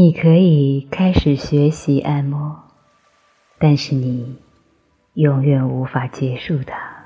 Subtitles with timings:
[0.00, 2.56] 你可以开始学习按摩，
[3.58, 4.36] 但是你
[5.14, 7.04] 永远无法结束它。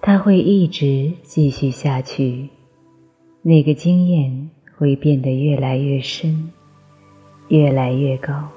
[0.00, 2.50] 它会一直继续下去，
[3.42, 6.52] 那个经验会变得越来越深，
[7.48, 8.50] 越来越高。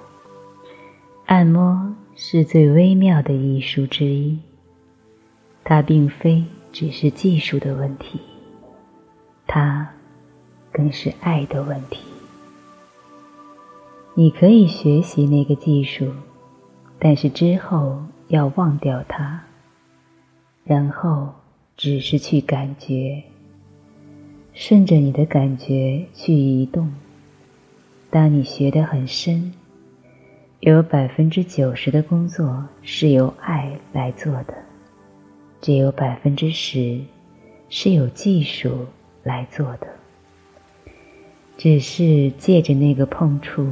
[1.25, 4.37] 按摩是最微妙的艺术之一，
[5.63, 8.19] 它并非只是技术的问题，
[9.47, 9.89] 它
[10.71, 12.01] 更是爱的问题。
[14.17, 16.09] 你可以学习那个技术，
[16.97, 19.43] 但是之后要忘掉它，
[20.63, 21.33] 然后
[21.75, 23.21] 只是去感觉，
[24.53, 26.89] 顺着你的感觉去移动。
[28.09, 29.53] 当你学得很深，
[30.61, 34.53] 有百分之九十的工作是由爱来做的，
[35.59, 37.01] 只有百分之十
[37.67, 38.85] 是有技术
[39.23, 39.87] 来做的，
[41.57, 43.69] 只是借着那个碰触。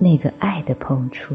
[0.00, 1.34] 那个爱的碰触，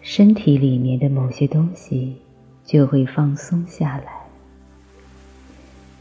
[0.00, 2.16] 身体里面的某些东西
[2.64, 4.14] 就会放松下来。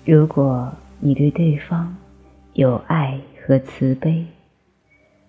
[0.06, 1.94] 如果你对对方
[2.54, 4.26] 有爱和慈悲，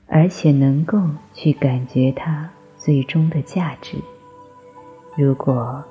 [0.06, 1.02] 而且能够
[1.34, 3.96] 去感觉它最终的价值，
[5.16, 5.84] 如果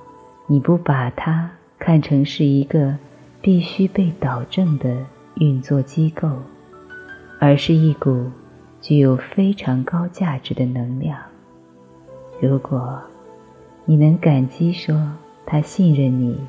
[0.47, 2.95] 你不把它看成是一个
[3.41, 6.29] 必须被导正的运作机构，
[7.41, 8.31] 而是一股。
[8.81, 11.17] 具有非常高价值的能量。
[12.41, 12.99] 如果
[13.85, 15.13] 你能感激说
[15.45, 16.39] 他信任你，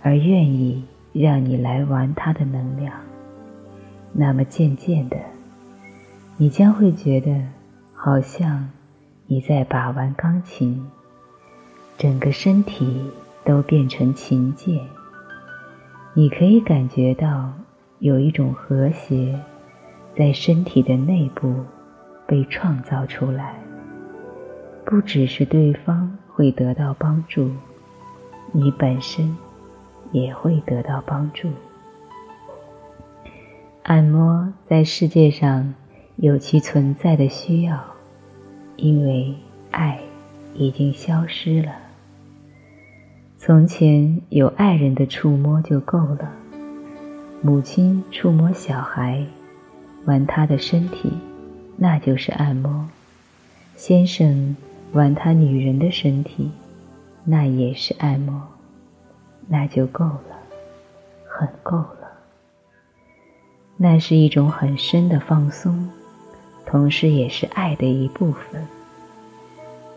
[0.00, 2.92] 而愿意让你来玩他的能量，
[4.12, 5.16] 那么渐渐的，
[6.36, 7.36] 你将会觉得
[7.92, 8.70] 好像
[9.26, 10.88] 你在把玩钢琴，
[11.98, 13.10] 整个身体
[13.44, 14.80] 都变成琴键。
[16.14, 17.52] 你可以感觉到
[17.98, 19.36] 有一种和谐。
[20.16, 21.54] 在身体的内部
[22.26, 23.54] 被创造出来，
[24.84, 27.50] 不只是对方会得到帮助，
[28.50, 29.36] 你本身
[30.12, 31.50] 也会得到帮助。
[33.82, 35.74] 按摩在世界上
[36.16, 37.78] 有其存在的需要，
[38.76, 39.34] 因为
[39.70, 40.00] 爱
[40.54, 41.72] 已经消失了。
[43.36, 46.32] 从前有爱人的触摸就够了，
[47.42, 49.22] 母亲触摸小孩。
[50.06, 51.12] 玩他的身体，
[51.76, 52.86] 那就是按摩；
[53.74, 54.56] 先生
[54.92, 56.50] 玩他女人的身体，
[57.24, 58.40] 那也是按摩，
[59.48, 60.38] 那就够了，
[61.28, 62.08] 很够了。
[63.76, 65.90] 那是一种很深的放松，
[66.64, 68.66] 同时也是爱的一部分。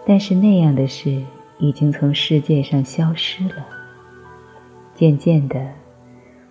[0.05, 1.23] 但是那样的事
[1.59, 3.65] 已经从世界上消失了。
[4.95, 5.65] 渐渐的，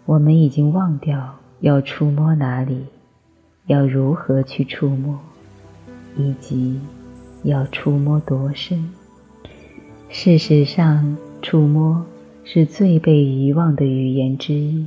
[0.06, 2.86] 我们已经忘掉要触摸哪里。
[3.68, 5.18] 要如何去触摸，
[6.16, 6.80] 以及
[7.42, 8.90] 要触摸多深？
[10.08, 12.06] 事实上，触摸
[12.44, 14.86] 是最被遗忘的语言之一。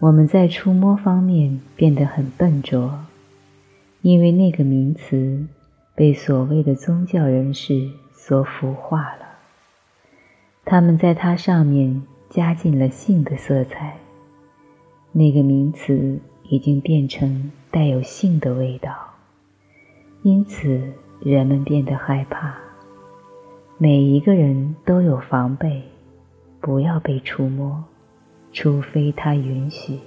[0.00, 3.06] 我们在触摸方面变得很笨拙，
[4.02, 5.46] 因为那个名词
[5.94, 9.26] 被所谓的宗教人士所腐化了。
[10.66, 13.96] 他们在它上面加进了性的色彩。
[15.12, 16.20] 那个名词。
[16.48, 18.94] 已经变成带有性的味道，
[20.22, 22.54] 因此人们变得害怕。
[23.78, 25.82] 每一个人都有防备，
[26.60, 27.84] 不要被触摸，
[28.52, 29.98] 除非他允许。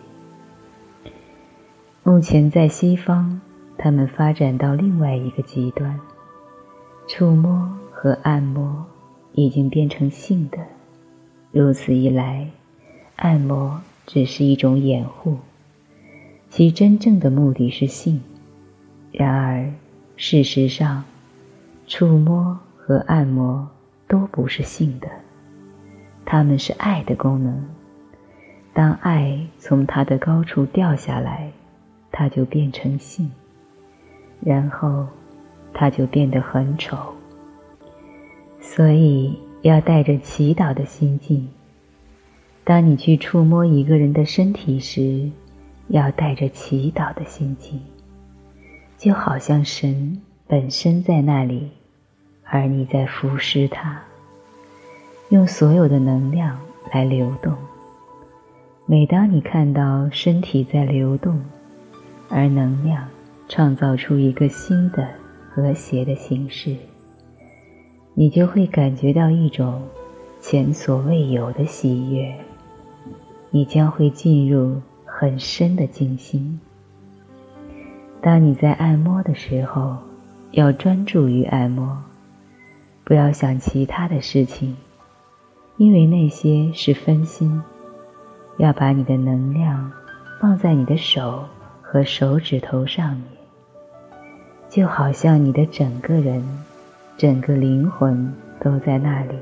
[2.03, 3.39] 目前在西方，
[3.77, 5.99] 他们发展到另外一个极端，
[7.07, 8.85] 触摸和按摩
[9.33, 10.57] 已经变成性的。
[11.51, 12.49] 如此一来，
[13.17, 15.37] 按摩只是一种掩护。
[16.59, 18.19] 其真正的目的是性，
[19.13, 19.71] 然而，
[20.17, 21.05] 事实上，
[21.87, 23.65] 触摸和按摩
[24.09, 25.07] 都不是性的，
[26.25, 27.65] 它们是爱的功能。
[28.73, 31.49] 当爱从它的高处掉下来，
[32.11, 33.31] 它就变成性，
[34.41, 35.07] 然后，
[35.73, 36.97] 它就变得很丑。
[38.59, 41.47] 所以，要带着祈祷的心境，
[42.65, 45.31] 当你去触摸一个人的身体时。
[45.89, 47.81] 要带着祈祷的心情，
[48.95, 51.71] 就好像神本身在那里，
[52.43, 53.99] 而你在服侍他，
[55.29, 56.59] 用所有的能量
[56.93, 57.51] 来流动。
[58.85, 61.43] 每当你看到身体在流动，
[62.29, 63.07] 而能量
[63.47, 65.07] 创造出一个新的
[65.49, 66.75] 和谐的形式，
[68.13, 69.81] 你就会感觉到一种
[70.39, 72.31] 前所未有的喜悦。
[73.49, 74.79] 你将会进入。
[75.19, 76.57] 很深的静心，
[78.21, 79.97] 当你在按摩的时候，
[80.51, 81.97] 要专注于按摩，
[83.03, 84.77] 不要想其他的事情，
[85.75, 87.61] 因为那些是分心。
[88.59, 89.91] 要把你的能量
[90.39, 91.43] 放在你的手
[91.81, 93.23] 和手指头上面，
[94.69, 96.41] 就好像你的整个人、
[97.17, 99.35] 整个灵魂都在那里。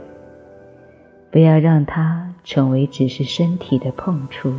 [1.30, 4.56] 不要让它成为只是身体的碰触，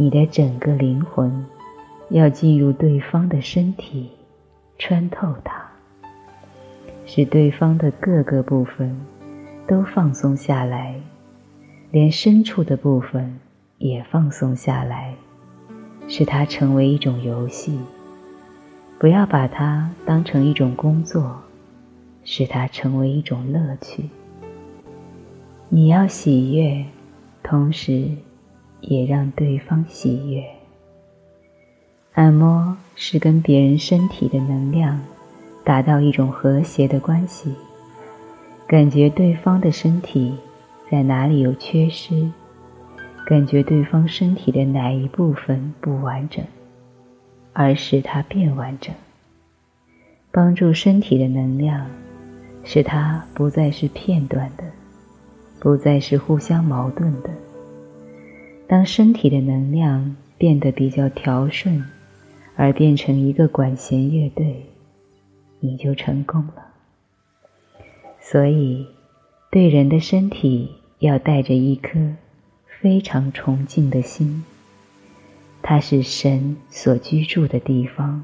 [0.00, 1.44] 你的整个灵魂
[2.08, 4.08] 要进入对方的身体，
[4.78, 5.62] 穿透它，
[7.04, 8.98] 使对方的各个部分
[9.68, 10.94] 都放松下来。
[11.90, 13.38] 连深处的部分
[13.76, 15.14] 也放松下来，
[16.08, 17.78] 使它成为一种游戏。
[18.98, 21.42] 不要把它当成一种工作，
[22.24, 24.08] 使它成为一种乐趣。
[25.68, 26.86] 你要喜悦，
[27.42, 28.08] 同时
[28.80, 30.44] 也让对方喜悦。
[32.14, 35.00] 按摩是跟别人身体的能量
[35.64, 37.54] 达到一种和谐的关系，
[38.66, 40.34] 感觉对方的身体。
[40.90, 42.28] 在哪里有缺失，
[43.24, 46.44] 感觉对方身体的哪一部分不完整，
[47.52, 48.92] 而使它变完整，
[50.32, 51.86] 帮助身体的能量，
[52.64, 54.64] 使它不再是片段的，
[55.60, 57.30] 不再是互相矛盾的。
[58.70, 61.84] 当身体的能量变得比较调顺，
[62.54, 64.64] 而变成一个管弦乐队，
[65.58, 66.68] 你就成功了。
[68.20, 68.86] 所以，
[69.50, 70.76] 对人的身体。
[71.00, 71.98] 要带着一颗
[72.66, 74.44] 非常崇敬的心，
[75.62, 78.22] 它是神所居住的地方，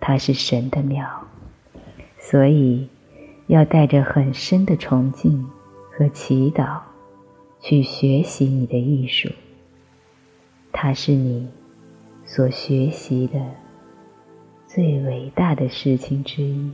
[0.00, 1.06] 它是神的庙，
[2.18, 2.88] 所以
[3.46, 5.46] 要带着很深的崇敬
[5.90, 6.80] 和祈祷
[7.60, 9.28] 去学习你的艺术。
[10.80, 11.48] 它是你
[12.24, 13.40] 所学习的
[14.64, 16.70] 最伟大的事情之一。